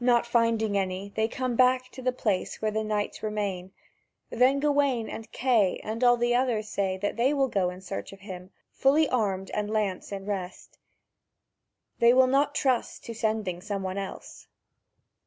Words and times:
Not 0.00 0.24
finding 0.26 0.78
any, 0.78 1.12
they 1.16 1.28
come 1.28 1.54
back 1.54 1.90
to 1.90 2.00
the 2.00 2.10
place 2.10 2.62
where 2.62 2.70
the 2.70 2.82
knights 2.82 3.22
remain; 3.22 3.72
then 4.30 4.58
Gawain 4.58 5.06
and 5.10 5.30
Kay 5.32 5.82
and 5.84 6.02
all 6.02 6.16
the 6.16 6.34
others 6.34 6.66
say 6.70 6.96
that 6.96 7.18
they 7.18 7.34
will 7.34 7.48
go 7.48 7.68
in 7.68 7.82
search 7.82 8.10
of 8.14 8.20
him, 8.20 8.52
fully 8.72 9.06
armed 9.06 9.50
and 9.50 9.70
lance 9.70 10.12
in 10.12 10.24
rest; 10.24 10.78
they 11.98 12.14
will 12.14 12.26
not 12.26 12.54
trust 12.54 13.04
to 13.04 13.12
sending 13.14 13.60
some 13.60 13.82
one 13.82 13.98
else. 13.98 14.48